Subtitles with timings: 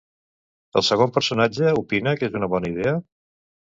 [0.81, 3.01] El segon personatge opina que és una bona idea?